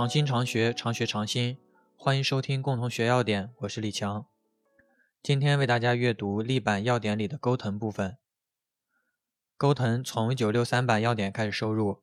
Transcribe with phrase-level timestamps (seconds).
[0.00, 1.58] 常新常学，常学常新。
[1.94, 4.24] 欢迎收听共同学要点，我是李强。
[5.22, 8.16] 今天为大家阅读立版要点里的钩藤部分。
[9.58, 12.00] 钩藤从1963版要点开始收入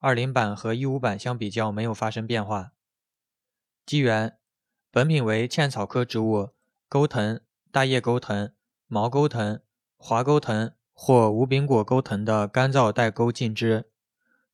[0.00, 2.72] ，20版和15版相比较没有发生变化。
[3.86, 4.36] 机缘：
[4.90, 6.50] 本品为茜草科植物
[6.90, 7.40] 钩藤、
[7.72, 8.52] 大叶钩藤、
[8.86, 9.62] 毛钩藤、
[9.96, 13.90] 华钩藤或无柄果钩藤的干燥带钩茎枝，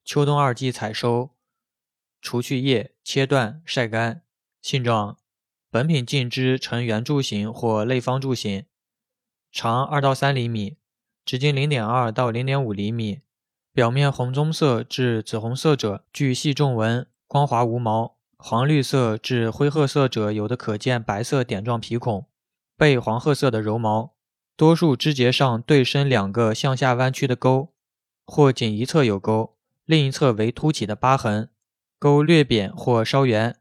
[0.04, 1.35] 秋冬二季采收。
[2.26, 4.22] 除去叶，切断，晒干。
[4.60, 5.16] 性状：
[5.70, 8.64] 本品茎枝呈圆柱形或类方柱形，
[9.52, 10.76] 长二到三厘米，
[11.24, 13.20] 直径零点二到零点五厘米，
[13.72, 22.26] 表面红棕色至紫红色者具细纵纹，光滑无毛；黄绿色至灰褐色者有的可见白色点状皮孔，
[22.76, 24.16] 背黄褐色的柔毛。
[24.56, 27.72] 多数枝节上对生两个向下弯曲的沟，
[28.26, 31.50] 或仅一侧有沟，另一侧为凸起的疤痕。
[31.98, 33.58] 沟略扁或稍圆，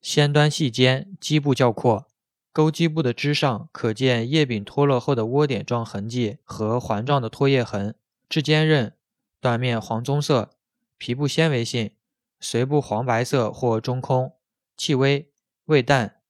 [0.00, 2.08] 先端细尖，基部较阔。
[2.52, 7.94] 沟基部的枝上可见叶柄脱落后的窝点状痕迹和环状的脱叶痕。
[8.28, 8.94] 质坚韧，
[9.40, 10.50] 断面黄棕色，
[10.98, 11.92] 皮部纤维性，
[12.40, 14.34] 髓部黄白色或中空，
[14.76, 15.30] 气微，
[15.66, 16.22] 味淡。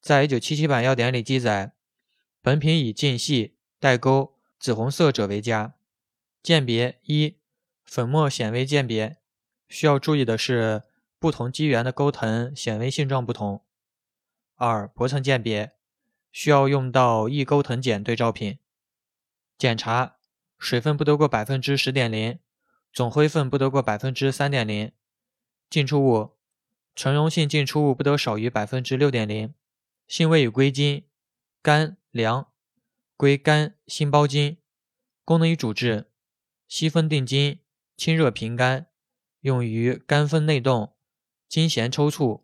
[0.00, 1.74] 在一九七七版要点里记载，
[2.40, 5.74] 本品以茎细、带沟、紫红色者为佳。
[6.42, 7.36] 鉴别一，
[7.84, 9.17] 粉末显微鉴别。
[9.68, 10.82] 需要注意的是，
[11.18, 13.64] 不同基缘的钩藤显微性状不同。
[14.56, 15.72] 二、薄层鉴别
[16.32, 18.58] 需要用到异钩藤碱对照品。
[19.56, 20.16] 检查
[20.58, 22.38] 水分不得过百分之十点零，
[22.92, 24.92] 总灰分不得过百分之三点零。
[25.68, 26.36] 浸出物
[26.96, 29.54] 纯溶性浸出物不得少于百分之六点零。
[30.06, 31.04] 性味与归经：
[31.60, 32.50] 甘凉，
[33.16, 34.56] 归肝心包经。
[35.24, 36.10] 功能与主治：
[36.66, 37.60] 息风定惊，
[37.96, 38.86] 清热平肝。
[39.48, 40.94] 用于肝风内动、
[41.48, 42.42] 惊痫抽搐、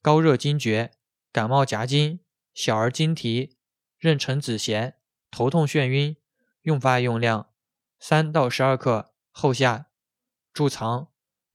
[0.00, 0.92] 高热惊厥、
[1.32, 2.20] 感冒夹惊、
[2.54, 3.56] 小儿惊啼、
[4.00, 4.92] 妊娠子痫、
[5.28, 6.16] 头痛眩晕。
[6.62, 7.50] 用法用量：
[7.98, 9.88] 三到十二克，后下。
[10.54, 11.08] 贮藏：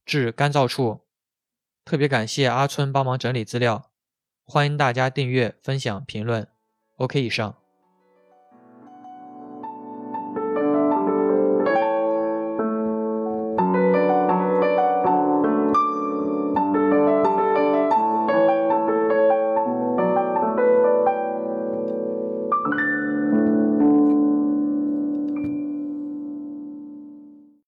[0.04, 1.06] 至干燥处。
[1.86, 3.90] 特别感谢阿春帮忙整理资料，
[4.44, 6.46] 欢迎大家订阅、分享、评论。
[6.96, 7.65] OK，以上。